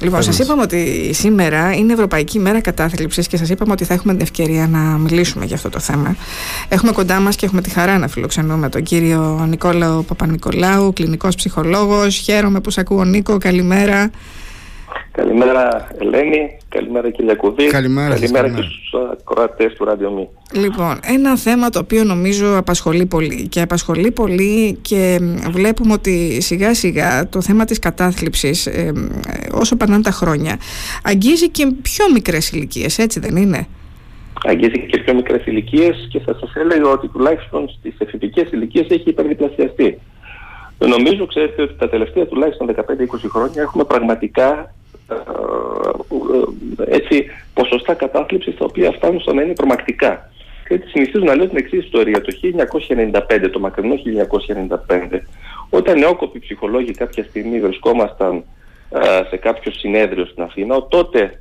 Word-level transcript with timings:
Λοιπόν, 0.00 0.22
σας 0.22 0.38
είπαμε 0.38 0.62
ότι 0.62 1.10
σήμερα 1.14 1.72
είναι 1.72 1.92
Ευρωπαϊκή 1.92 2.38
Μέρα 2.38 2.60
Κατάθλιψης 2.60 3.26
και 3.26 3.36
σας 3.36 3.48
είπαμε 3.48 3.72
ότι 3.72 3.84
θα 3.84 3.94
έχουμε 3.94 4.12
την 4.12 4.22
ευκαιρία 4.22 4.66
να 4.66 4.78
μιλήσουμε 4.78 5.44
για 5.44 5.56
αυτό 5.56 5.68
το 5.68 5.78
θέμα. 5.78 6.16
Έχουμε 6.68 6.92
κοντά 6.92 7.20
μας 7.20 7.36
και 7.36 7.46
έχουμε 7.46 7.60
τη 7.60 7.70
χαρά 7.70 7.98
να 7.98 8.08
φιλοξενούμε 8.08 8.68
τον 8.68 8.82
κύριο 8.82 9.46
Νικόλαο 9.48 10.02
Παπα-Νικολάου, 10.02 10.92
κλινικός 10.92 11.34
ψυχολόγος. 11.34 12.16
Χαίρομαι 12.16 12.60
που 12.60 12.70
σας 12.70 12.82
ακούω, 12.82 13.04
Νίκο. 13.04 13.38
Καλημέρα. 13.38 14.10
Καλημέρα 15.12 15.88
Ελένη, 15.98 16.58
καλημέρα 16.68 17.10
κύριε 17.10 17.34
Κουδή, 17.34 17.66
καλημέρα, 17.66 18.14
καλημέρα 18.14 18.48
και 18.48 18.62
στους 18.62 18.94
ακροατές 19.12 19.72
του 19.74 19.84
Ραδιομή. 19.84 20.28
Λοιπόν, 20.52 21.00
ένα 21.02 21.36
θέμα 21.36 21.70
το 21.70 21.78
οποίο 21.78 22.04
νομίζω 22.04 22.56
απασχολεί 22.56 23.06
πολύ 23.06 23.48
και 23.48 23.60
απασχολεί 23.60 24.10
πολύ 24.10 24.78
και 24.82 25.20
βλέπουμε 25.50 25.92
ότι 25.92 26.40
σιγά 26.40 26.74
σιγά 26.74 27.28
το 27.28 27.40
θέμα 27.40 27.64
της 27.64 27.78
κατάθλιψης 27.78 28.66
ε, 28.66 28.92
όσο 29.52 29.76
περνάνε 29.76 30.02
τα 30.02 30.10
χρόνια 30.10 30.58
αγγίζει 31.02 31.50
και 31.50 31.72
πιο 31.82 32.04
μικρές 32.12 32.50
ηλικίες, 32.50 32.98
έτσι 32.98 33.20
δεν 33.20 33.36
είναι; 33.36 33.66
Αγγίζει 34.44 34.86
και 34.86 34.98
πιο 34.98 35.14
μικρές 35.14 35.46
ηλικίες 35.46 36.08
και 36.10 36.20
θα 36.20 36.36
σας 36.40 36.54
έλεγα 36.54 36.90
ότι 36.90 37.08
τουλάχιστον 37.08 37.68
στις 37.78 37.94
εφηβικές 37.98 38.50
ηλικίες 38.50 38.86
έχει 38.88 39.08
υπερδιπλασιαστεί. 39.08 39.98
Νομίζω, 40.78 41.26
ξέρετε, 41.26 41.62
ότι 41.62 41.74
τα 41.74 41.88
τελευταία 41.88 42.26
τουλάχιστον 42.26 42.74
15-20 42.76 42.82
χρόνια 43.28 43.62
έχουμε 43.62 43.84
πραγματικά 43.84 44.74
ε, 45.08 45.14
ε, 45.14 46.96
έτσι, 46.96 47.26
ποσοστά 47.54 47.94
κατάθλιψης 47.94 48.56
τα 48.56 48.64
οποία 48.64 48.92
φτάνουν 48.92 49.20
στο 49.20 49.34
να 49.34 49.42
είναι 49.42 49.52
τρομακτικά. 49.52 50.30
Και 50.68 50.80
συνηθίζω 50.86 51.24
να 51.24 51.34
λέω 51.34 51.48
την 51.48 51.56
εξής 51.56 51.84
ιστορία. 51.84 52.20
Το 52.20 52.36
1995, 53.38 53.50
το 53.52 53.58
μακρινό 53.58 53.94
1995, 54.88 55.20
όταν 55.70 55.98
νεόκοποι 55.98 56.38
ψυχολόγοι 56.38 56.90
κάποια 56.90 57.24
στιγμή 57.24 57.60
βρισκόμασταν 57.60 58.44
ε, 58.90 59.22
σε 59.28 59.36
κάποιο 59.36 59.72
συνέδριο 59.72 60.24
στην 60.26 60.42
Αθήνα, 60.42 60.74
ο 60.74 60.82
τότε 60.82 61.40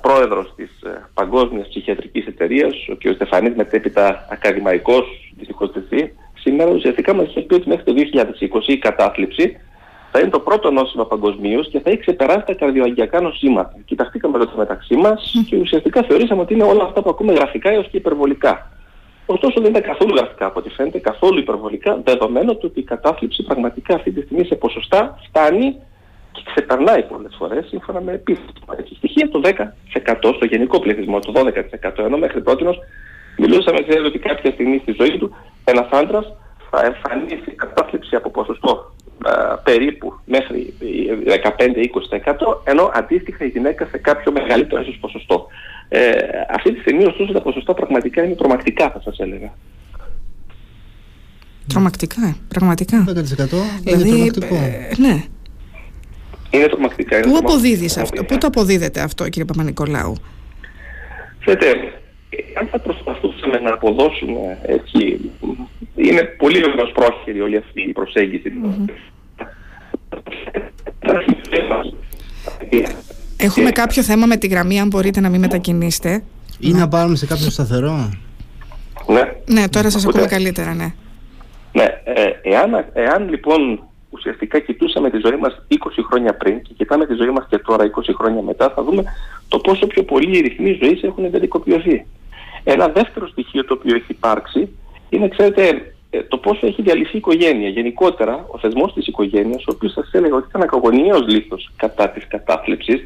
πρόεδρος 0.00 0.52
της 0.56 0.70
Παγκόσμιας 1.14 1.68
Ψυχιατρικής 1.68 2.26
Εταιρείας, 2.26 2.88
ο 2.88 2.96
κ. 2.96 3.14
Στεφανής 3.14 3.54
μετέπειτα 3.54 4.26
ακαδημαϊκός, 4.30 5.32
δυστυχώς 5.36 5.70
σήμερα 6.42 6.70
ουσιαστικά 6.70 7.14
μας 7.14 7.26
είχε 7.26 7.40
πει 7.40 7.54
ότι 7.54 7.68
μέχρι 7.68 7.84
το 7.84 7.92
2020 7.94 8.60
η 8.66 8.78
κατάθλιψη 8.78 9.56
θα 10.10 10.20
είναι 10.20 10.30
το 10.30 10.40
πρώτο 10.40 10.70
νόσημα 10.70 11.06
παγκοσμίως 11.06 11.68
και 11.68 11.80
θα 11.80 11.90
έχει 11.90 11.98
ξεπεράσει 11.98 12.44
τα 12.46 12.54
καρδιοαγγειακά 12.54 13.20
νοσήματα. 13.20 13.74
Κοιταχτήκαμε 13.84 14.38
εδώ 14.38 14.56
μεταξύ 14.56 14.96
μας 14.96 15.32
και 15.48 15.56
ουσιαστικά 15.56 16.02
θεωρήσαμε 16.02 16.40
ότι 16.40 16.54
είναι 16.54 16.62
όλα 16.62 16.84
αυτά 16.84 17.02
που 17.02 17.10
ακούμε 17.10 17.32
γραφικά 17.32 17.70
έως 17.70 17.88
και 17.90 17.96
υπερβολικά. 17.96 18.70
Ωστόσο 19.26 19.60
δεν 19.60 19.70
είναι 19.70 19.80
καθόλου 19.80 20.14
γραφικά 20.14 20.46
από 20.46 20.58
ό,τι 20.58 20.70
φαίνεται, 20.70 20.98
καθόλου 20.98 21.38
υπερβολικά, 21.38 22.00
δεδομένου 22.04 22.58
ότι 22.62 22.80
η 22.80 22.82
κατάθλιψη 22.82 23.42
πραγματικά 23.42 23.94
αυτή 23.94 24.10
τη 24.10 24.20
στιγμή 24.20 24.44
σε 24.44 24.54
ποσοστά 24.54 25.18
φτάνει 25.28 25.76
και 26.32 26.42
ξεπερνάει 26.44 27.02
πολλές 27.02 27.34
φορές 27.38 27.66
σύμφωνα 27.66 28.00
με 28.00 28.12
επίσημα 28.12 28.74
στοιχεία 28.96 29.28
το 29.28 29.40
10% 30.24 30.34
στο 30.36 30.44
γενικό 30.44 30.80
πληθυσμό, 30.80 31.18
το 31.18 31.32
12%. 31.36 32.04
Ενώ 32.04 32.16
μέχρι 32.16 32.40
πρώτη 32.40 32.64
μιλούσαμε, 33.38 33.82
ξέρετε 33.82 34.06
ότι 34.06 34.18
κάποια 34.18 34.50
στιγμή 34.50 34.78
στη 34.82 34.94
ζωή 34.98 35.18
του 35.18 35.36
ένας 35.64 35.88
άντρας 35.90 36.32
θα 36.70 36.84
εμφανίσει 36.84 37.50
κατάθλιψη 37.50 38.16
από 38.16 38.30
ποσοστό 38.30 38.92
περίπου 39.64 40.18
μέχρι 40.24 40.74
15-20% 40.80 42.56
ενώ 42.64 42.90
αντίστοιχα 42.94 43.44
η 43.44 43.48
γυναίκα 43.48 43.88
σε 43.90 43.98
κάποιο 43.98 44.32
μεγαλύτερο 44.32 44.82
ίσως 44.82 44.98
ποσοστό. 45.00 45.46
Ε, 45.88 46.10
αυτή 46.48 46.72
τη 46.72 46.80
στιγμή 46.80 47.04
ωστόσο 47.04 47.32
τα 47.32 47.42
ποσοστά 47.42 47.74
πραγματικά 47.74 48.22
είναι 48.24 48.34
τρομακτικά 48.34 48.90
θα 48.90 49.00
σας 49.00 49.18
έλεγα. 49.18 49.52
Τρομακτικά, 51.66 52.26
ε, 52.26 52.34
πραγματικά. 52.48 53.04
10% 53.08 53.12
δηλαδή, 53.82 54.08
είναι 54.08 54.30
τρομακτικό. 54.30 54.54
Ε, 54.54 54.88
ναι. 54.98 55.24
Είναι 56.50 56.66
τρομακτικά. 56.66 57.20
πού 57.20 57.36
αποδίδεις 57.36 57.96
αυτό, 57.96 58.24
πού 58.24 58.38
το 58.38 58.46
αποδίδεται 58.46 59.00
αυτό 59.00 59.28
κύριε 59.28 59.44
Παπα-Νικολάου; 59.44 60.16
Ξέρετε, 61.40 61.66
αν 62.60 62.68
θα 62.70 62.80
προσπαθούσαμε 63.52 63.60
να 63.60 63.74
αποδώσουμε 63.74 64.58
έτσι, 64.62 65.30
είναι 65.96 66.22
πολύ 66.22 66.60
πρόχειρη 66.94 67.40
όλη 67.40 67.56
αυτή 67.56 67.82
η 67.82 67.92
προσέγγιση. 67.92 68.52
Έχουμε 73.36 73.70
κάποιο 73.70 74.02
θέμα 74.02 74.26
με 74.26 74.36
τη 74.36 74.46
γραμμή, 74.46 74.80
αν 74.80 74.88
μπορείτε 74.88 75.20
να 75.20 75.28
μην 75.28 75.40
μετακινήσετε. 75.40 76.22
Ή 76.58 76.72
να 76.72 76.88
πάρουμε 76.88 77.16
σε 77.16 77.26
κάποιο 77.26 77.50
σταθερό. 77.50 78.10
Ναι. 79.06 79.32
Ναι, 79.46 79.68
τώρα 79.68 79.90
σας 79.90 80.06
ακούμε 80.06 80.26
καλύτερα, 80.26 80.74
ναι. 80.74 80.94
Ναι, 81.72 81.84
ε, 82.04 82.22
εάν, 82.42 82.84
εάν 82.92 83.28
λοιπόν 83.28 83.82
ουσιαστικά 84.10 84.58
κοιτούσαμε 84.58 85.10
τη 85.10 85.18
ζωή 85.24 85.36
μας 85.36 85.66
20 85.68 85.74
χρόνια 86.10 86.34
πριν 86.34 86.62
και 86.62 86.74
κοιτάμε 86.76 87.06
τη 87.06 87.14
ζωή 87.14 87.30
μας 87.30 87.46
και 87.50 87.58
τώρα 87.58 87.84
20 87.84 87.88
χρόνια 88.18 88.42
μετά, 88.42 88.72
θα 88.74 88.82
δούμε 88.82 89.04
το 89.48 89.58
πόσο 89.58 89.86
πιο 89.86 90.02
πολύ 90.02 90.38
οι 90.38 90.40
ρυθμοί 90.40 90.78
ζωής 90.82 91.02
έχουν 91.02 91.24
εντατικοποιηθεί. 91.24 92.06
Ένα 92.64 92.88
δεύτερο 92.88 93.28
στοιχείο 93.28 93.64
το 93.64 93.74
οποίο 93.74 93.94
έχει 93.94 94.06
υπάρξει 94.08 94.68
είναι, 95.08 95.28
ξέρετε, 95.28 95.92
ε, 96.14 96.22
το 96.22 96.36
πόσο 96.38 96.66
έχει 96.66 96.82
διαλυθεί 96.82 97.14
η 97.16 97.18
οικογένεια. 97.18 97.68
Γενικότερα, 97.68 98.46
ο 98.48 98.58
θεσμός 98.58 98.92
της 98.92 99.06
οικογένειας, 99.06 99.62
ο 99.66 99.72
οποίος 99.74 99.92
σας 99.92 100.10
έλεγα 100.12 100.36
ότι 100.36 100.46
ήταν 100.48 100.62
ακρογωνιαίος 100.62 101.26
λήθο 101.26 101.56
κατά 101.76 102.08
της 102.08 102.26
κατάθλιψης, 102.28 103.00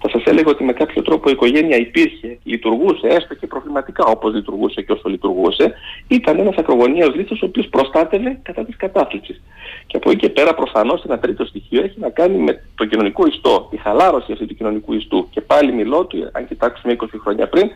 θα 0.00 0.08
σας 0.08 0.22
έλεγα 0.24 0.50
ότι 0.50 0.64
με 0.64 0.72
κάποιο 0.72 1.02
τρόπο 1.02 1.28
η 1.28 1.32
οικογένεια 1.32 1.76
υπήρχε, 1.76 2.38
λειτουργούσε, 2.42 3.06
έστω 3.06 3.34
και 3.34 3.46
προβληματικά 3.46 4.04
όπως 4.04 4.34
λειτουργούσε 4.34 4.82
και 4.82 4.92
όσο 4.92 5.08
λειτουργούσε, 5.08 5.72
ήταν 6.08 6.38
ένας 6.38 6.56
ακρογωνιαίος 6.56 7.14
λήθο 7.14 7.34
ο 7.42 7.46
οποίος 7.46 7.66
προστάτευε 7.68 8.38
κατά 8.42 8.64
της 8.64 8.76
κατάθλιψης. 8.76 9.40
Και 9.86 9.96
από 9.96 10.10
εκεί 10.10 10.18
και 10.18 10.28
πέρα, 10.28 10.54
προφανώς, 10.54 11.04
ένα 11.04 11.18
τρίτο 11.18 11.44
στοιχείο 11.44 11.82
έχει 11.82 12.00
να 12.00 12.10
κάνει 12.10 12.36
με 12.38 12.62
το 12.74 12.84
κοινωνικό 12.84 13.26
ιστό, 13.26 13.68
τη 13.70 13.76
χαλάρωση 13.76 14.32
αυτή 14.32 14.46
του 14.46 14.54
κοινωνικού 14.54 14.92
ιστού. 14.92 15.28
Και 15.30 15.40
πάλι 15.40 15.72
μιλώ 15.72 16.04
του, 16.04 16.28
αν 16.32 16.46
κοιτάξουμε 16.46 16.96
20 17.00 17.06
χρόνια 17.22 17.48
πριν, 17.48 17.70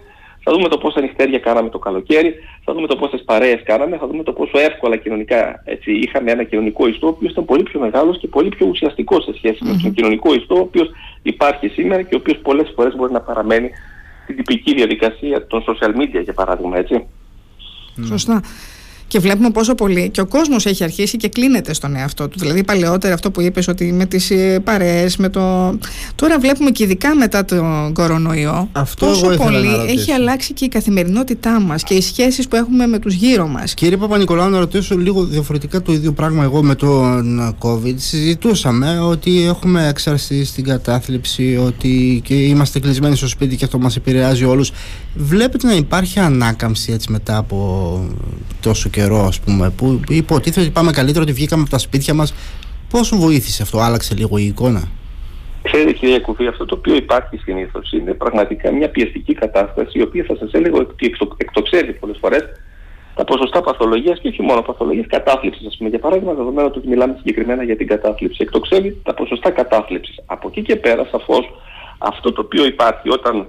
θα 0.44 0.52
δούμε 0.52 0.68
το 0.68 0.78
πόσα 0.78 1.00
νυχτέρια 1.00 1.38
κάναμε 1.38 1.68
το 1.68 1.78
καλοκαίρι, 1.78 2.34
θα 2.64 2.72
δούμε 2.72 2.86
το 2.86 2.96
πόσε 2.96 3.16
παρέες 3.16 3.62
κάναμε, 3.64 3.96
θα 3.96 4.06
δούμε 4.06 4.22
το 4.22 4.32
πόσο 4.32 4.58
εύκολα 4.58 4.96
κοινωνικά 4.96 5.62
έτσι, 5.64 5.92
είχαμε 5.92 6.30
ένα 6.30 6.42
κοινωνικό 6.42 6.88
ιστό, 6.88 7.06
ο 7.06 7.10
οποίος 7.10 7.32
ήταν 7.32 7.44
πολύ 7.44 7.62
πιο 7.62 7.80
μεγάλος 7.80 8.18
και 8.18 8.28
πολύ 8.28 8.48
πιο 8.48 8.66
ουσιαστικό 8.66 9.20
σε 9.20 9.32
σχεση 9.36 9.64
με 9.64 9.78
τον 9.82 9.92
κοινωνικό 9.92 10.34
ιστό, 10.34 10.54
ο 10.54 10.60
οποίος 10.60 10.90
υπάρχει 11.22 11.68
σήμερα 11.68 12.02
και 12.02 12.14
ο 12.14 12.18
οποίος 12.18 12.38
πολλές 12.38 12.72
φορές 12.74 12.96
μπορεί 12.96 13.12
να 13.12 13.20
παραμένει 13.20 13.70
στην 14.22 14.36
τυπική 14.36 14.74
διαδικασία 14.74 15.46
των 15.46 15.64
social 15.66 16.00
media, 16.00 16.22
για 16.22 16.34
παράδειγμα, 16.34 16.78
έτσι. 16.78 17.06
Σωστά. 18.06 18.42
Και 19.12 19.18
βλέπουμε 19.18 19.50
πόσο 19.50 19.74
πολύ 19.74 20.08
και 20.08 20.20
ο 20.20 20.26
κόσμος 20.26 20.66
έχει 20.66 20.84
αρχίσει 20.84 21.16
και 21.16 21.28
κλείνεται 21.28 21.74
στον 21.74 21.96
εαυτό 21.96 22.28
του. 22.28 22.38
Δηλαδή, 22.38 22.64
παλαιότερα 22.64 23.14
αυτό 23.14 23.30
που 23.30 23.40
είπες 23.40 23.68
ότι 23.68 23.92
με 23.92 24.06
τις 24.06 24.30
ε, 24.30 24.60
παρέες, 24.64 25.16
με 25.16 25.28
το. 25.28 25.74
Τώρα 26.14 26.38
βλέπουμε 26.38 26.70
και 26.70 26.82
ειδικά 26.82 27.14
μετά 27.14 27.44
τον 27.44 27.92
κορονοϊό. 27.92 28.68
Αυτό 28.72 29.06
πόσο 29.06 29.34
πολύ 29.36 29.68
έχει 29.88 30.12
αλλάξει 30.12 30.52
και 30.52 30.64
η 30.64 30.68
καθημερινότητά 30.68 31.60
μας 31.60 31.82
και 31.82 31.94
οι 31.94 32.00
σχέσεις 32.00 32.48
που 32.48 32.56
έχουμε 32.56 32.86
με 32.86 32.98
τους 32.98 33.14
γύρω 33.14 33.46
μας. 33.46 33.74
Κύριε 33.74 33.96
Παπα-Νικολάου, 33.96 34.50
να 34.50 34.58
ρωτήσω 34.58 34.96
λίγο 34.96 35.24
διαφορετικά 35.24 35.82
το 35.82 35.92
ίδιο 35.92 36.12
πράγμα. 36.12 36.42
Εγώ 36.42 36.62
με 36.62 36.74
τον 36.74 37.54
COVID 37.60 37.94
συζητούσαμε 37.96 38.98
ότι 38.98 39.44
έχουμε 39.44 39.88
έξαρση 39.88 40.44
στην 40.44 40.64
κατάθλιψη, 40.64 41.60
ότι 41.66 42.20
και 42.24 42.34
είμαστε 42.34 42.78
κλεισμένοι 42.80 43.16
στο 43.16 43.28
σπίτι 43.28 43.56
και 43.56 43.64
αυτό 43.64 43.78
μας 43.78 43.96
επηρεάζει 43.96 44.44
όλους. 44.44 44.72
Βλέπετε 45.14 45.66
να 45.66 45.74
υπάρχει 45.74 46.18
ανάκαμψη 46.18 46.92
έτσι 46.92 47.12
μετά 47.12 47.36
από 47.36 48.00
τόσο 48.60 48.88
καιρό; 48.88 49.00
Καιρό, 49.02 49.20
ας 49.26 49.40
πούμε, 49.40 49.70
που 49.76 50.00
υποτίθεται 50.08 50.60
ότι 50.60 50.70
πάμε 50.70 50.90
καλύτερα, 50.92 51.22
ότι 51.24 51.32
βγήκαμε 51.32 51.62
από 51.62 51.70
τα 51.70 51.78
σπίτια 51.78 52.14
μας. 52.14 52.34
Πόσο 52.90 53.16
βοήθησε 53.16 53.62
αυτό, 53.62 53.78
άλλαξε 53.78 54.14
λίγο 54.14 54.38
η 54.38 54.44
εικόνα; 54.44 54.82
Ξέρετε, 55.62 55.92
κυρία 55.92 56.20
Κουβί, 56.20 56.46
αυτό 56.46 56.64
το 56.64 56.74
οποίο 56.78 56.94
υπάρχει 56.94 57.36
συνήθως 57.36 57.92
είναι 57.92 58.12
πραγματικά 58.12 58.72
μια 58.72 58.90
πιεστική 58.90 59.34
κατάσταση, 59.34 59.98
η 59.98 60.02
οποία 60.02 60.24
θα 60.28 60.36
σας 60.36 60.52
έλεγα 60.52 60.76
ότι 60.76 61.12
εκτοξεύει 61.36 61.92
πολλές 61.92 62.18
φορές 62.20 62.42
τα 63.14 63.24
ποσοστά 63.24 63.60
παθολογίας 63.60 64.18
και 64.20 64.28
όχι 64.28 64.42
μόνο 64.42 64.60
παθολογίας, 64.62 65.06
κατάθλιψης. 65.08 65.66
Α 65.66 65.76
πούμε, 65.76 65.88
για 65.88 65.98
παράδειγμα, 65.98 66.32
δεδομένου 66.32 66.70
ότι 66.74 66.88
μιλάμε 66.88 67.14
συγκεκριμένα 67.16 67.62
για 67.62 67.76
την 67.76 67.86
κατάθλιψη, 67.86 68.38
εκτοξεύει 68.42 69.00
τα 69.02 69.14
ποσοστά 69.14 69.50
κατάθλιψης. 69.50 70.16
Από 70.26 70.48
εκεί 70.48 70.62
και 70.62 70.76
πέρα, 70.76 71.08
σαφώς, 71.10 71.44
αυτό 71.98 72.32
το 72.32 72.40
οποίο 72.40 72.66
υπάρχει 72.66 73.08
όταν 73.08 73.46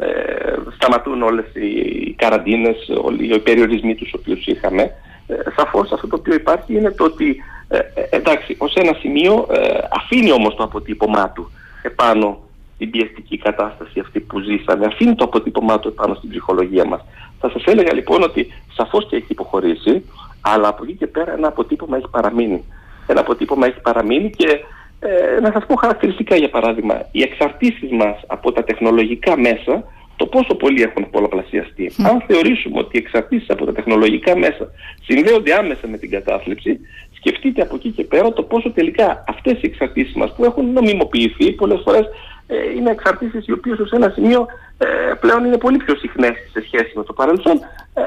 ε, 0.00 0.56
σταματούν 0.74 1.22
όλες 1.22 1.44
οι 1.54 2.12
καραντίνες, 2.12 2.76
όλοι 3.02 3.34
οι 3.34 3.38
περιορισμοί 3.38 3.94
τους 3.94 4.12
οποίους 4.14 4.46
είχαμε. 4.46 4.82
Ε, 5.26 5.34
σαφώς 5.56 5.92
αυτό 5.92 6.06
το 6.06 6.16
οποίο 6.16 6.34
υπάρχει 6.34 6.74
είναι 6.74 6.90
το 6.90 7.04
ότι 7.04 7.42
ε, 7.68 7.78
ε 7.78 8.06
εντάξει, 8.10 8.56
ως 8.58 8.74
ένα 8.74 8.96
σημείο 9.00 9.46
ε, 9.50 9.78
αφήνει 9.90 10.32
όμως 10.32 10.54
το 10.54 10.62
αποτύπωμά 10.62 11.30
του 11.30 11.50
επάνω 11.82 12.38
την 12.78 12.90
πιεστική 12.90 13.38
κατάσταση 13.38 14.00
αυτή 14.00 14.20
που 14.20 14.38
ζήσαμε, 14.38 14.86
αφήνει 14.86 15.14
το 15.14 15.24
αποτύπωμά 15.24 15.78
του 15.78 15.88
επάνω 15.88 16.14
στην 16.14 16.30
ψυχολογία 16.30 16.84
μας. 16.84 17.00
Θα 17.40 17.50
σας 17.50 17.64
έλεγα 17.64 17.94
λοιπόν 17.94 18.22
ότι 18.22 18.52
σαφώς 18.72 19.06
και 19.08 19.16
έχει 19.16 19.26
υποχωρήσει, 19.28 20.04
αλλά 20.40 20.68
από 20.68 20.84
εκεί 20.84 20.92
και 20.92 21.06
πέρα 21.06 21.32
ένα 21.32 21.48
αποτύπωμα 21.48 21.96
έχει 21.96 22.08
παραμείνει. 22.10 22.64
Ένα 23.06 23.20
αποτύπωμα 23.20 23.66
έχει 23.66 23.80
παραμείνει 23.80 24.30
και 24.30 24.60
ε, 25.00 25.40
να 25.40 25.50
σας 25.52 25.66
πω 25.66 25.74
χαρακτηριστικά 25.74 26.36
για 26.36 26.50
παράδειγμα, 26.50 27.08
οι 27.12 27.22
εξαρτήσεις 27.22 27.90
μας 27.90 28.16
από 28.26 28.52
τα 28.52 28.64
τεχνολογικά 28.64 29.38
μέσα, 29.38 29.84
το 30.16 30.26
πόσο 30.26 30.54
πολύ 30.54 30.82
έχουν 30.82 31.10
πολλαπλασιαστεί. 31.10 31.92
Αν 32.02 32.22
θεωρήσουμε 32.26 32.78
ότι 32.78 32.96
οι 32.96 33.00
εξαρτήσεις 33.04 33.50
από 33.50 33.64
τα 33.64 33.72
τεχνολογικά 33.72 34.36
μέσα 34.38 34.70
συνδέονται 35.02 35.54
άμεσα 35.54 35.86
με 35.88 35.98
την 35.98 36.10
κατάθλιψη, 36.10 36.80
σκεφτείτε 37.16 37.62
από 37.62 37.74
εκεί 37.74 37.90
και 37.90 38.04
πέρα 38.04 38.32
το 38.32 38.42
πόσο 38.42 38.70
τελικά 38.70 39.24
αυτές 39.28 39.52
οι 39.52 39.66
εξαρτήσεις 39.66 40.14
μας 40.14 40.34
που 40.34 40.44
έχουν 40.44 40.72
νομιμοποιηθεί 40.72 41.52
πολλές 41.52 41.80
φορές 41.84 42.04
ε, 42.04 42.39
είναι 42.76 42.90
εξαρτήσεις 42.90 43.46
οι 43.46 43.52
οποίες 43.52 43.78
ως 43.78 43.90
ένα 43.90 44.10
σημείο 44.14 44.46
ε, 44.78 45.14
πλέον 45.20 45.44
είναι 45.44 45.58
πολύ 45.58 45.76
πιο 45.76 45.96
συχνές 45.96 46.32
σε 46.52 46.62
σχέση 46.66 46.92
με 46.94 47.04
το 47.04 47.12
παρελθόν. 47.12 47.60
Ε, 47.94 48.02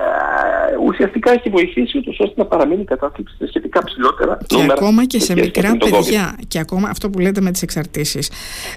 ουσιαστικά 0.87 1.31
έχει 1.31 1.49
βοηθήσει 1.49 1.97
ούτως 1.97 2.19
ώστε 2.19 2.33
να 2.41 2.45
παραμείνει 2.45 2.81
η 2.81 2.85
κατάθλιψη 2.85 3.35
σε 3.37 3.47
σχετικά 3.47 3.83
ψηλότερα 3.83 4.37
και 4.45 4.55
νούμερα. 4.55 4.73
ακόμα 4.73 5.05
και 5.05 5.19
σε, 5.19 5.33
μικρά 5.33 5.77
παιδιά. 5.77 6.35
Και 6.47 6.59
ακόμα 6.59 6.89
αυτό 6.89 7.09
που 7.09 7.19
λέτε 7.19 7.41
με 7.41 7.51
τις 7.51 7.61
εξαρτήσεις. 7.61 8.31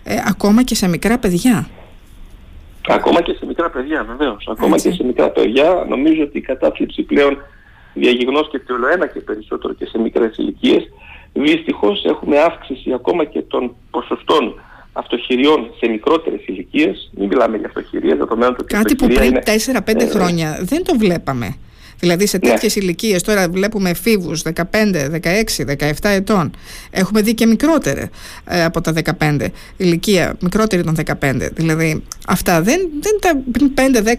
Ε, 0.04 0.16
ακόμα 0.28 0.62
και 0.62 0.74
σε 0.74 0.88
μικρά 0.88 1.18
παιδιά. 1.18 1.68
Ακόμα 2.88 3.22
και 3.22 3.32
σε 3.32 3.46
μικρά 3.46 3.70
παιδιά, 3.70 4.04
βεβαίως. 4.04 4.48
Ακόμα 4.50 4.76
και 4.76 4.90
σε 4.90 5.04
μικρά 5.04 5.30
παιδιά, 5.30 5.86
νομίζω 5.88 6.22
ότι 6.22 6.38
η 6.38 6.40
κατάθλιψη 6.40 7.02
πλέον 7.02 7.38
διαγιγνώσκεται 7.94 8.72
όλο 8.72 8.88
ένα 8.88 9.06
και 9.06 9.20
περισσότερο 9.20 9.74
και 9.74 9.86
σε 9.86 9.98
μικρές 9.98 10.36
ηλικίες. 10.36 10.90
Δυστυχώς 11.32 12.04
έχουμε 12.04 12.38
αύξηση 12.38 12.92
ακόμα 12.92 13.24
και 13.24 13.42
των 13.42 13.74
ποσοστών 13.90 14.54
αυτοχειριών 14.96 15.70
σε 15.78 15.88
μικρότερες 15.88 16.46
ηλικίες. 16.46 17.10
Μην 17.16 17.28
μιλάμε 17.28 17.56
για 17.56 17.66
αυτοχειρίε, 17.66 18.14
δεδομένου 18.14 18.54
ότι. 18.60 18.75
Κάτι 18.75 18.94
που 18.94 19.06
πριν 19.06 19.38
4-5 19.84 20.00
ε, 20.00 20.06
χρόνια 20.06 20.58
δεν 20.60 20.84
το 20.84 20.94
βλέπαμε. 20.98 21.56
Δηλαδή 21.98 22.26
σε 22.26 22.38
τέτοιες 22.38 22.76
ναι. 22.76 22.82
ηλικίες, 22.82 23.22
τώρα 23.22 23.48
βλέπουμε 23.48 23.90
εφήβου 23.90 24.38
15, 24.38 24.52
16, 24.52 25.76
17 25.78 25.93
ετών. 26.02 26.50
Έχουμε 26.90 27.20
δει 27.20 27.34
και 27.34 27.46
μικρότερε 27.46 28.08
ε, 28.44 28.64
από 28.64 28.81
τα 28.81 28.93
15, 29.19 29.46
ηλικία 29.76 30.37
μικρότερη 30.40 30.82
των 30.82 30.96
15. 31.20 31.48
Δηλαδή 31.52 32.02
αυτά 32.26 32.62
δεν, 32.62 32.81
δεν 33.00 33.12
τα 33.20 33.43
πριν 33.52 33.70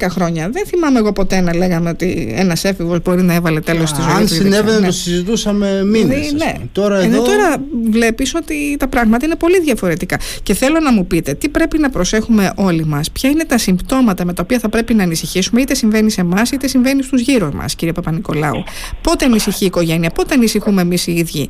5-10 0.06 0.07
χρόνια. 0.09 0.50
Δεν 0.50 0.65
θυμάμαι 0.65 1.00
εγώ 1.00 1.13
ποτέ 1.13 1.41
να 1.41 1.56
λέγαμε 1.56 1.89
ότι 1.89 2.33
ένας 2.38 2.63
έφηβος 2.63 3.01
μπορεί 3.01 3.21
να 3.21 3.33
έβαλε 3.33 3.59
τέλος 3.59 3.89
στη 3.89 4.01
ζωή 4.01 4.12
του. 4.12 4.18
Αν 4.18 4.27
συνέβαινε, 4.27 4.80
ναι. 4.80 4.85
το 4.85 4.91
συζητούσαμε 4.91 5.83
μήνες. 5.85 6.31
Ναι, 6.31 6.45
ναι. 6.45 6.53
Τώρα, 6.71 7.00
εδώ... 7.00 7.21
τώρα 7.21 7.56
βλέπεις 7.89 8.35
ότι 8.35 8.75
τα 8.80 8.88
πράγματα 8.88 9.25
είναι 9.25 9.35
πολύ 9.35 9.62
διαφορετικά. 9.62 10.19
Και 10.44 10.53
θέλω 10.53 10.80
να 10.80 10.91
μου 10.94 11.07
πείτε, 11.07 11.33
τι 11.33 11.50
πρέπει 11.50 11.77
να 11.77 11.89
προσέχουμε 11.89 12.51
όλοι 12.56 12.85
μας, 12.85 13.12
ποια 13.12 13.30
είναι 13.30 13.45
τα 13.45 13.57
συμπτώματα 13.57 14.25
με 14.25 14.33
τα 14.33 14.41
οποία 14.44 14.59
θα 14.59 14.69
πρέπει 14.69 14.94
να 14.94 15.03
ανησυχήσουμε, 15.03 15.62
είτε 15.62 15.73
συμβαίνει 15.75 16.12
σε 16.12 16.21
εμάς, 16.21 16.51
είτε 16.51 16.68
συμβαίνει 16.68 17.03
στους 17.03 17.21
γύρω 17.21 17.51
μας; 17.53 17.66
Κύριε 17.75 17.93
Παπα-Νικολάου. 17.93 18.63
Πότε 19.01 19.25
ανησυχεί 19.25 19.63
η 19.63 19.65
οικογένεια, 19.67 20.09
πότε 20.09 20.33
ανησυχούμε 20.33 20.81
εμείς 20.81 21.07
οι 21.07 21.11
ίδιοι; 21.11 21.49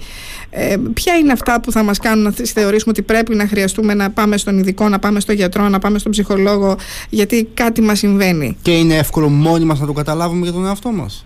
Ε, 0.49 0.75
ποια 0.93 1.15
είναι 1.15 1.31
αυτά 1.31 1.61
που 1.61 1.71
θα 1.71 1.83
μας 1.83 1.99
κάνουν 1.99 2.23
να 2.23 2.31
θεωρήσουμε 2.31 2.91
ότι 2.91 3.01
πρέπει 3.01 3.35
να 3.35 3.47
χρειαστούμε 3.47 3.93
να 3.93 4.11
πάμε 4.11 4.37
στον 4.37 4.57
ειδικό, 4.57 4.89
να 4.89 4.99
πάμε 4.99 5.19
στον 5.19 5.35
γιατρό, 5.35 5.69
να 5.69 5.79
πάμε 5.79 5.99
στον 5.99 6.11
ψυχολόγο, 6.11 6.75
γιατί 7.09 7.49
κάτι 7.53 7.81
μας 7.81 7.97
συμβαίνει; 7.97 8.57
Και 8.61 8.77
είναι 8.77 8.95
εύκολο 8.95 9.29
μόνοι 9.29 9.65
μας 9.65 9.79
να 9.79 9.85
το 9.85 9.93
καταλάβουμε 9.93 10.43
για 10.43 10.53
τον 10.53 10.65
εαυτό 10.65 10.91
μας; 10.91 11.25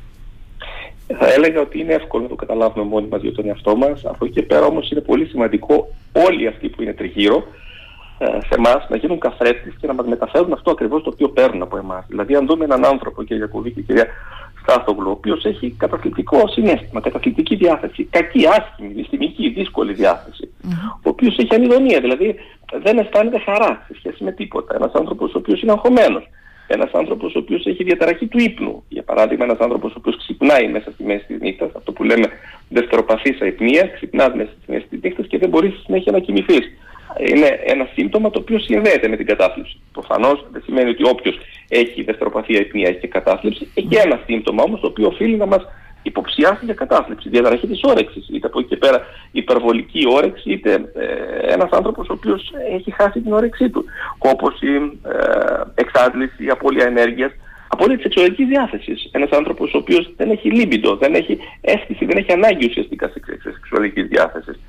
Θα 1.20 1.34
έλεγα 1.34 1.62
ότι 1.62 1.80
είναι 1.80 1.94
εύκολο 1.94 2.24
να 2.24 2.30
το 2.30 2.36
καταλάβουμε 2.36 2.86
μόνοι 2.86 3.08
μας 3.08 3.22
για 3.22 3.32
τον 3.32 3.48
εαυτό 3.48 3.76
μας. 3.76 4.02
Από 4.06 4.26
εκεί 4.26 4.34
και 4.34 4.42
πέρα 4.42 4.66
όμως 4.66 4.90
είναι 4.92 5.02
πολύ 5.02 5.26
σημαντικό 5.26 5.94
όλοι 6.12 6.48
αυτοί 6.48 6.70
που 6.70 6.82
είναι 6.82 6.94
τριγύρω 6.94 7.44
ε, 8.18 8.26
σε 8.26 8.56
εμάς 8.58 8.88
να 8.90 8.96
γίνουν 8.98 9.20
καθρέφτες 9.20 9.74
και 9.80 9.88
να 9.88 9.94
μας 9.94 10.06
μεταφέρουν 10.08 10.54
αυτό 10.54 10.72
ακριβώς 10.72 11.04
το 11.04 11.10
οποίο 11.14 11.30
παίρνουν 11.30 11.62
από 11.62 11.78
εμάς. 11.78 12.06
Δηλαδή, 12.08 12.36
αν 12.36 12.46
δούμε 12.46 12.64
έναν 12.64 12.86
άνθρωπο, 12.86 13.24
κύριε 13.24 13.38
Γιακουβή 13.38 13.72
και 13.72 13.82
κυρία 13.82 14.06
Στάθογλου, 14.62 15.08
ο 15.08 15.12
οποίος 15.12 15.46
έχει 15.46 15.76
καταθλιπτικό 15.78 16.48
συνέστημα, 16.48 17.02
καταθλιπτική 17.02 17.56
διάθεση, 17.56 18.04
κακή, 18.04 18.48
άσχημη, 18.48 18.94
δυστημική, 18.94 19.50
δύσκολη 19.50 19.94
διάθεση, 19.94 20.50
mm-hmm. 20.64 21.00
ο 21.06 21.10
οποίος 21.10 21.38
έχει 21.38 21.56
ανιδονία, 21.56 22.00
δηλαδή 22.00 22.36
δεν 22.84 22.98
αισθάνεται 22.98 23.40
χαρά 23.40 23.86
σε 23.88 23.94
σχέση 23.98 24.24
με 24.24 24.32
τίποτα. 24.32 24.76
Ένας 24.76 24.92
άνθρωπος 24.94 25.34
ο 25.34 25.38
οποίος 25.38 25.62
είναι 25.62 25.72
αγχωμένος. 25.72 26.30
Ένας 26.68 26.92
άνθρωπος 26.92 27.36
ο 27.36 27.40
οποίος 27.40 27.66
έχει 27.66 27.84
διαταραχή 27.84 28.28
του 28.28 28.40
ύπνου. 28.40 28.84
Για 28.90 29.04
παράδειγμα, 29.04 29.44
ένας 29.44 29.60
άνθρωπος 29.60 29.92
ο 29.92 29.96
οποίος 29.98 30.18
ξυπνάει 30.18 30.68
μέσα 30.68 30.92
στη 30.92 31.04
μέση 31.04 31.26
της 31.26 31.40
νύχτας, 31.40 31.70
αυτό 31.76 31.92
που 31.92 32.04
λέμε 32.04 32.28
δευτεροπαθής 32.70 33.42
αϊπνία, 33.42 33.88
ξυπνάς 33.88 34.34
μέσα 34.34 34.50
στη 34.62 34.72
μέση 34.72 34.86
της 34.90 35.00
νύχτας 35.02 35.28
και 35.28 35.38
δεν 35.38 35.50
μπορείς 35.50 35.74
στη 35.74 35.82
συνέχεια 35.82 36.12
να 36.12 36.20
κοιμηθείς 36.20 36.66
είναι 37.30 37.60
ένα 37.66 37.88
σύμπτωμα 37.94 38.30
το 38.30 38.40
οποίο 38.40 38.60
συνδέεται 38.60 39.08
με 39.08 39.16
την 39.16 39.26
κατάθλιψη. 39.26 39.80
Προφανώς 39.92 40.46
δεν 40.52 40.62
σημαίνει 40.66 40.90
ότι 40.90 41.10
όποιος 41.10 41.40
έχει 41.68 42.04
δευτεροπαθία 42.04 42.60
υπνία 42.60 42.90
έχει 42.90 43.00
και 43.00 43.08
κατάθλιψη. 43.08 43.68
Έχει 43.74 43.96
ένα 43.96 44.20
σύμπτωμα 44.26 44.64
όμως 44.64 44.80
το 44.80 44.88
οποίο 44.88 45.08
οφείλει 45.08 45.36
να 45.36 45.46
μας 45.46 45.66
υποψιάσει 46.04 46.66
για 46.66 46.74
κατάθλιψη. 46.74 47.30
Διαταραχή 47.30 47.68
της 47.68 47.82
όρεξης. 47.84 48.30
Είτε 48.30 48.48
από 48.48 48.60
εκεί 48.60 48.68
και 48.68 48.78
πέρα 48.78 49.02
υπερβολική 49.32 50.04
όρεξη, 50.10 50.52
είτε 50.52 50.72
ε, 50.74 51.54
ένας 51.54 51.70
άνθρωπος 51.72 52.10
ο 52.10 52.14
οποίος 52.14 52.54
έχει 52.72 52.92
χάσει 52.92 53.22
την 53.22 53.34
όρεξή 53.34 53.70
του. 53.70 53.86
Όπω 54.18 54.48
η 54.60 54.76
ε, 54.76 55.62
εξάντληση, 55.76 56.46
η 56.46 56.50
απώλεια 56.50 56.86
ενέργειας, 56.86 57.32
απώλεια 57.68 57.96
της 57.96 58.04
σεξουαλικής 58.04 58.48
διάθεσης. 58.48 59.10
Ένας 59.12 59.30
άνθρωπος 59.30 59.74
ο 59.74 59.78
οποίος 59.78 60.14
δεν 60.18 60.30
έχει 60.30 60.52
λίμπιντο, 60.52 60.96
δεν 60.96 61.14
έχει 61.14 61.38
αίσθηση, 61.62 62.06
δεν 62.06 62.18
έχει 62.18 62.32
ανάγκη 62.32 62.66
ουσιαστικά 62.66 63.08
σε 63.08 63.22
σεξουαλικής 63.44 64.08
διάθεσης. 64.08 64.60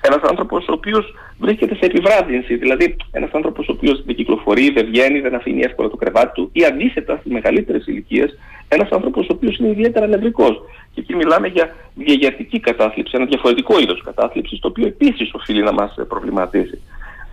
Ένας 0.00 0.20
άνθρωπος 0.22 0.68
ο 0.68 0.72
οποίος 0.72 1.14
βρίσκεται 1.38 1.74
σε 1.74 1.84
επιβράδυνση, 1.84 2.56
δηλαδή 2.56 2.96
ένας 3.10 3.30
άνθρωπος 3.32 3.68
ο 3.68 3.72
οποίος 3.72 4.04
δεν 4.04 4.14
κυκλοφορεί, 4.14 4.70
δεν 4.70 4.86
βγαίνει, 4.86 5.20
δεν 5.20 5.34
αφήνει 5.34 5.60
εύκολα 5.60 5.88
το 5.88 5.96
κρεβάτι 5.96 6.32
του, 6.32 6.50
ή 6.52 6.64
αντίθετα 6.64 7.16
στις 7.20 7.32
μεγαλύτερες 7.32 7.86
ηλικίες, 7.86 8.38
ένας 8.68 8.88
άνθρωπος 8.90 9.28
ο 9.28 9.32
οποίος 9.32 9.56
είναι 9.58 9.68
ιδιαίτερα 9.68 10.06
νευρικός. 10.06 10.60
Και 10.94 11.00
εκεί 11.00 11.14
μιλάμε 11.14 11.48
για 11.48 11.74
διαγερτική 11.94 12.60
κατάθλιψη, 12.60 13.12
ένα 13.16 13.24
διαφορετικό 13.24 13.80
είδος 13.80 14.02
κατάθλιψης, 14.02 14.58
το 14.60 14.68
οποίο 14.68 14.86
επίσης 14.86 15.30
οφείλει 15.32 15.62
να 15.62 15.72
μας 15.72 15.94
προβληματίσει. 16.08 16.80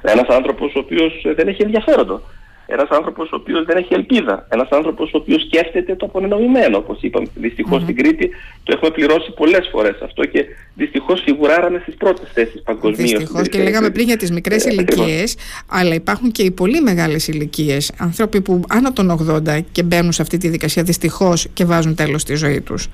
Ένας 0.02 0.28
άνθρωπος 0.28 0.76
ο 0.76 0.80
οποίος 0.80 1.26
δεν 1.36 1.48
έχει 1.48 1.62
ενδιαφέροντο. 1.62 2.22
Ένας 2.66 2.90
άνθρωπος 2.90 3.32
ο 3.32 3.36
οποίος 3.36 3.66
δεν 3.66 3.78
έχει 3.78 3.94
ελπίδα. 3.94 4.48
Ένας 4.50 4.70
άνθρωπος 4.70 5.14
ο 5.14 5.18
οποίος 5.18 5.42
σκέφτεται 5.42 5.96
το 5.96 6.06
απονενοημένο. 6.06 6.78
Όπως 6.78 6.98
είπαμε, 7.02 7.28
δυστυχώς 7.36 7.80
mm-hmm. 7.80 7.84
στην 7.84 7.96
Κρήτη 7.96 8.30
το 8.64 8.74
έχουμε 8.76 8.92
πληρώσει 8.92 9.32
πολλές 9.32 9.70
φορές 9.72 10.02
αυτό 10.02 10.26
και 10.26 10.46
δυστυχώς 10.74 11.22
φιγουράραμε 11.22 11.80
στις 11.82 11.96
πρώτες 11.96 12.30
θέσεις 12.34 12.62
παγκοσμίως. 12.62 13.12
Δυστυχώς 13.12 13.50
και 13.50 13.64
λέγαμε 13.64 13.90
πριν 13.90 14.06
για 14.06 14.18
τις 14.18 14.32
μικρές 14.32 14.66
ε, 14.66 14.70
ηλικίες, 14.72 15.38
αλλά 15.68 15.94
υπάρχουν 15.94 16.32
και 16.32 16.44
οι 16.44 16.52
πολύ 16.52 16.82
μεγάλες 16.82 17.28
ηλικίες. 17.28 17.92
Άνθρωποι 17.98 18.42
που 18.42 18.62
άνω 18.70 18.94
των 18.94 19.42
80 19.48 19.60
και 19.72 19.84
μπαίνουν 19.84 20.12
σε 20.12 20.22
αυτή 20.22 20.38
τη 20.38 20.48
δικασία 20.48 20.84
δυστυχώς 20.84 21.48
και 21.54 21.66
βάζουν 21.66 21.96
τέλος 21.96 22.22
στη 22.22 22.36
ζωή 22.36 22.62
τους. 22.62 22.90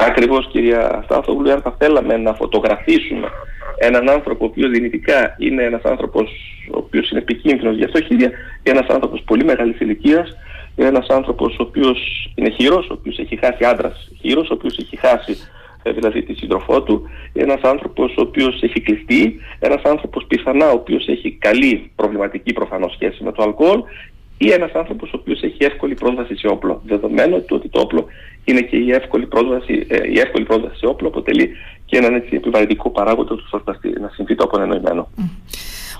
Ακριβώς, 0.00 0.48
κυρία 0.52 1.02
Στάθογλου, 1.04 1.52
αν 1.52 1.60
θα 1.62 1.74
θέλαμε 1.78 2.16
να 2.16 2.34
φωτογραφίσουμε 2.34 3.28
έναν 3.76 4.08
άνθρωπο 4.08 4.44
ο 4.44 4.48
οποίος 4.48 4.70
δυνητικά 4.70 5.34
είναι 5.38 5.62
ένας 5.62 5.82
άνθρωπος 5.82 6.30
ο 6.72 6.78
οποίος 6.78 7.10
είναι 7.10 7.20
επικίνδυνος 7.20 7.76
για 7.76 7.88
φτωχίδια, 7.88 8.30
ένας 8.62 8.86
άνθρωπος 8.88 9.22
πολύ 9.22 9.44
μεγάλης 9.44 9.80
ηλικίας, 9.80 10.36
ένας 10.76 11.06
άνθρωπος 11.08 11.58
ο 11.58 11.62
οποίος 11.62 12.30
είναι 12.34 12.50
χείρο, 12.50 12.84
ο 12.90 12.92
οποίος 12.92 13.18
έχει 13.18 13.36
χάσει 13.36 13.64
άντρας 13.64 14.10
χείρο, 14.20 14.40
ο 14.40 14.54
οποίος 14.54 14.78
έχει 14.78 14.96
χάσει 14.96 15.36
ε, 15.82 15.92
δηλαδή 15.92 16.22
τη 16.22 16.34
σύντροφό 16.34 16.82
του, 16.82 17.08
ένας 17.32 17.60
άνθρωπος 17.62 18.16
ο 18.16 18.20
οποίος 18.20 18.62
έχει 18.62 18.80
κλειστεί, 18.80 19.40
ένας 19.58 19.82
άνθρωπος 19.82 20.24
πιθανά 20.26 20.70
ο 20.70 20.74
οποίος 20.74 21.06
έχει 21.08 21.32
καλή 21.32 21.90
προβληματική 21.96 22.52
προφανώς 22.52 22.92
σχέση 22.92 23.24
με 23.24 23.32
το 23.32 23.42
αλκοόλ 23.42 23.82
ή 24.38 24.50
ένας 24.50 24.72
άνθρωπος 24.72 25.12
ο 25.12 25.16
οποίος 25.20 25.42
έχει 25.42 25.64
εύκολη 25.64 25.94
πρόσβαση 25.94 26.36
σε 26.36 26.46
όπλο. 26.46 26.82
Δεδομένου 26.86 27.44
ότι 27.50 27.68
το 27.68 27.80
όπλο 27.80 28.06
είναι 28.44 28.60
και 28.60 28.76
η 28.76 28.92
εύκολη 28.92 29.26
πρόσβαση, 29.26 29.86
ε, 29.88 30.10
η 30.10 30.18
εύκολη 30.18 30.44
πρόσβαση 30.44 30.78
σε 30.78 30.86
όπλο 30.86 31.08
αποτελεί 31.08 31.50
και 31.84 31.96
έναν 31.96 32.14
έτσι 32.14 32.36
επιβαρυντικό 32.36 32.90
παράγοντα 32.90 33.34
ώστε 33.50 33.78
να 34.00 34.10
συμβεί 34.14 34.34
το 34.34 34.44
απονενοημένο. 34.44 35.08
Mm. 35.18 35.22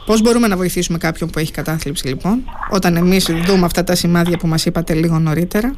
Πώς 0.06 0.22
μπορούμε 0.22 0.48
να 0.48 0.56
βοηθήσουμε 0.56 0.98
κάποιον 0.98 1.30
που 1.30 1.38
έχει 1.38 1.52
κατάθλιψη, 1.52 2.08
λοιπόν, 2.08 2.42
όταν 2.70 2.96
εμείς 2.96 3.30
δούμε 3.46 3.64
αυτά 3.64 3.84
τα 3.84 3.94
σημάδια 3.94 4.36
που 4.36 4.46
μας 4.46 4.66
είπατε 4.66 4.94
λίγο 4.94 5.18
νωρίτερα; 5.18 5.74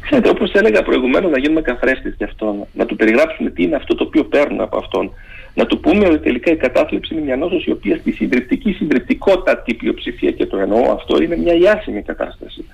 Ξέρετε, 0.00 0.28
όπως 0.28 0.52
έλεγα 0.52 0.82
προηγουμένως, 0.82 1.30
να 1.30 1.38
γίνουμε 1.38 1.60
καθρέφτες 1.60 2.14
γι' 2.16 2.24
αυτόν, 2.24 2.66
να 2.72 2.86
του 2.86 2.96
περιγράψουμε 2.96 3.50
τι 3.50 3.62
είναι 3.62 3.76
αυτό 3.76 3.94
το 3.94 4.04
οποίο 4.04 4.24
παίρνουν 4.24 4.60
από 4.60 4.76
αυτόν. 4.78 5.10
Να 5.54 5.66
του 5.66 5.80
πούμε 5.80 6.06
ότι 6.06 6.18
τελικά 6.18 6.50
η 6.52 6.56
κατάθλιψη 6.56 7.14
είναι 7.14 7.22
μια 7.22 7.36
νόσος 7.36 7.64
η 7.64 7.70
οποία 7.70 7.96
στη 7.96 8.12
συντριπτική 8.12 8.72
συντριπτικότητα 8.72 9.62
πλειοψηφία 9.76 10.30
και 10.30 10.46
το 10.46 10.56
εννοώ 10.56 10.92
αυτό 10.92 11.22
είναι 11.22 11.36
μια 11.36 11.54
ιάσιμη 11.54 12.02
κατάσταση. 12.02 12.64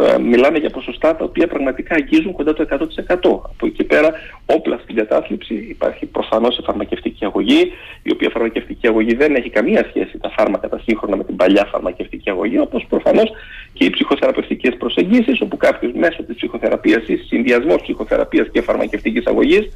Ε, 0.00 0.18
μιλάμε 0.18 0.58
για 0.58 0.70
ποσοστά 0.70 1.16
τα 1.16 1.24
οποία 1.24 1.46
πραγματικά 1.46 1.94
αγγίζουν 1.94 2.32
κοντά 2.32 2.52
το 2.52 2.66
100%. 2.70 2.80
Από 3.22 3.66
εκεί 3.66 3.84
πέρα, 3.84 4.12
όπλα 4.46 4.78
στην 4.82 4.94
κατάθλιψη 4.94 5.54
υπάρχει 5.54 6.06
προφανώς 6.06 6.58
η 6.58 6.62
φαρμακευτική 6.62 7.24
αγωγή, 7.24 7.72
η 8.02 8.12
οποία 8.12 8.30
φαρμακευτική 8.30 8.86
αγωγή 8.86 9.14
δεν 9.14 9.34
έχει 9.34 9.50
καμία 9.50 9.86
σχέση 9.88 10.18
τα 10.18 10.30
φάρμακα 10.36 10.68
τα 10.68 10.80
σύγχρονα 10.84 11.16
με 11.16 11.24
την 11.24 11.36
παλιά 11.36 11.64
φαρμακευτική 11.64 12.30
αγωγή, 12.30 12.58
όπως 12.58 12.86
προφανώς 12.88 13.30
και 13.72 13.84
οι 13.84 13.90
ψυχοθεραπευτικές 13.90 14.76
προσεγγίσεις, 14.76 15.40
όπου 15.40 15.56
κάποιος 15.56 15.92
μέσω 15.92 16.22
της 16.22 16.36
ψυχοθεραπείας 16.36 17.08
ή 17.08 17.16
συνδυασμός 17.16 17.82
ψυχοθεραπείας 17.82 18.48
και 18.52 18.62
φαρμακευτικής 18.62 19.26
αγωγής 19.26 19.68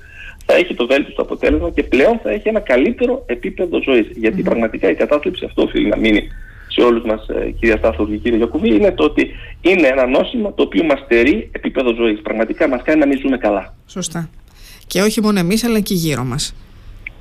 θα 0.46 0.54
έχει 0.54 0.74
το 0.74 0.86
βέλτιστο 0.86 1.22
αποτέλεσμα 1.22 1.70
και 1.70 1.82
πλέον 1.82 2.18
θα 2.22 2.30
έχει 2.30 2.48
ένα 2.48 2.60
καλύτερο 2.60 3.22
επίπεδο 3.26 3.82
ζωής. 3.82 4.06
Γιατί 4.14 4.42
πραγματικά 4.42 4.90
η 4.90 4.94
κατάθλιψη 4.94 5.44
αυτό 5.44 5.62
οφείλει 5.62 5.88
να 5.88 5.96
μείνει 5.96 6.28
σε 6.72 6.80
όλους 6.80 7.04
μας, 7.04 7.28
ε, 7.28 7.50
κυρία 7.50 7.76
Στάθος 7.76 8.08
και 8.08 8.16
κύριε 8.16 8.38
Γιακουβή, 8.38 8.74
είναι 8.74 8.92
το 8.92 9.04
ότι 9.04 9.30
είναι 9.60 9.86
ένα 9.86 10.06
νόσημα 10.06 10.54
το 10.54 10.62
οποίο 10.62 10.84
μας 10.84 10.98
στερεί 11.04 11.50
επίπεδο 11.52 11.94
ζωής. 11.94 12.20
Πραγματικά 12.22 12.68
μας 12.68 12.82
κάνει 12.82 12.98
να 12.98 13.06
μην 13.06 13.18
ζούμε 13.18 13.38
καλά. 13.38 13.74
Σωστά. 13.86 14.28
Και 14.86 15.02
όχι 15.02 15.20
μόνο 15.22 15.38
εμείς, 15.38 15.64
αλλά 15.64 15.80
και 15.80 15.94
γύρω 15.94 16.24
μας. 16.24 16.54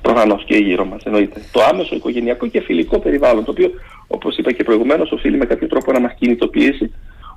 Προφανώς 0.02 0.44
και 0.44 0.56
γύρω 0.56 0.84
μας, 0.84 1.02
εννοείται. 1.04 1.40
Το 1.52 1.60
άμεσο 1.62 1.94
οικογενειακό 1.94 2.46
και 2.46 2.60
φιλικό 2.60 2.98
περιβάλλον, 2.98 3.44
το 3.44 3.50
οποίο, 3.50 3.70
όπως 4.06 4.36
είπα 4.36 4.52
και 4.52 4.64
προηγουμένως, 4.64 5.12
οφείλει 5.12 5.36
με 5.36 5.44
κάποιο 5.44 5.68
τρόπο 5.68 5.92
να 5.92 6.00
μας 6.00 6.14
κινητοποιήσει, 6.18 6.92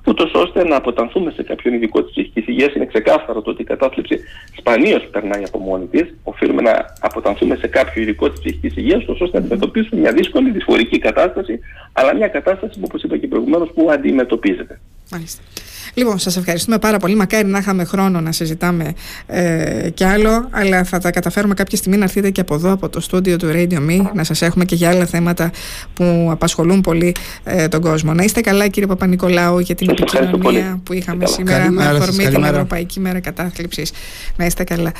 ούτως 0.06 0.32
ώστε 0.34 0.64
να 0.64 0.76
αποτανθούμε 0.76 1.30
σε 1.30 1.42
κάποιον 1.42 1.74
ειδικό 1.74 2.02
της 2.02 2.10
ψυχικής 2.10 2.46
υγείας. 2.46 2.74
Είναι 2.74 2.86
ξεκάθαρο 2.86 3.42
το 3.42 3.50
ότι 3.50 3.62
η 3.62 3.64
κατάθλιψη 3.64 4.20
σπανίως 4.58 5.06
περνάει 5.10 5.42
από 5.44 5.58
μόνη 5.58 5.86
της. 5.86 6.14
Οφείλουμε 6.22 6.62
να 6.62 6.94
αποτανθούμε 7.00 7.56
σε 7.56 7.66
κάποιο 7.66 8.02
ειδικό 8.02 8.30
της 8.30 8.40
ψυχικής 8.40 8.76
υγείας, 8.76 9.04
ώστε 9.06 9.28
να 9.32 9.38
αντιμετωπίσουμε 9.38 10.00
μια 10.00 10.12
δύσκολη, 10.12 10.50
δυσφορική 10.50 10.98
κατάσταση, 10.98 11.58
αλλά 11.92 12.14
μια 12.14 12.28
κατάσταση 12.28 12.78
που, 12.78 12.84
όπως 12.84 13.02
είπα 13.02 13.16
και 13.16 13.26
προηγουμένως, 13.26 13.70
που 13.74 13.90
αντιμετωπίζεται. 13.90 14.80
Μάλιστα. 15.10 15.42
Λοιπόν, 15.98 16.18
σας 16.18 16.36
ευχαριστούμε 16.36 16.78
πάρα 16.78 16.98
πολύ. 16.98 17.14
Μακάρι 17.14 17.46
να 17.48 17.58
είχαμε 17.58 17.84
χρόνο 17.84 18.20
να 18.20 18.32
συζητάμε 18.32 18.92
ε, 19.26 19.90
κι 19.94 20.04
άλλο, 20.04 20.48
αλλά 20.50 20.84
θα 20.84 20.98
τα 20.98 21.10
καταφέρουμε 21.10 21.54
κάποια 21.54 21.76
στιγμή 21.76 21.96
να 21.96 22.04
έρθετε 22.04 22.30
και 22.30 22.40
από 22.40 22.54
εδώ, 22.54 22.72
από 22.72 22.88
το 22.88 23.00
στούντιο 23.00 23.36
του 23.36 23.50
Radio 23.52 23.78
Me, 23.88 24.10
να 24.14 24.24
σας 24.24 24.42
έχουμε 24.42 24.64
και 24.64 24.74
για 24.74 24.90
άλλα 24.90 25.06
θέματα 25.06 25.50
που 25.94 26.28
απασχολούν 26.30 26.80
πολύ 26.80 27.14
ε, 27.44 27.68
τον 27.68 27.80
κόσμο. 27.80 28.14
Να 28.14 28.22
είστε 28.22 28.40
καλά, 28.40 28.68
κύριε 28.68 28.88
Παπα-Νικολάου, 28.88 29.58
για 29.58 29.74
την 29.74 29.88
επικοινωνία 29.90 30.80
που 30.82 30.92
είχαμε 30.92 31.26
σήμερα 31.26 31.70
με 31.70 31.84
αφορμή 31.84 32.26
την 32.28 32.44
Ευρωπαϊκή 32.44 33.00
Μέρα 33.00 33.20
Κατάθλιψης. 33.20 33.92
Να 34.36 34.44
είστε 34.44 34.64
καλά. 34.64 34.92